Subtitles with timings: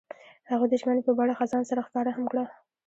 [0.51, 2.43] هغوی د ژمنې په بڼه خزان سره ښکاره هم کړه.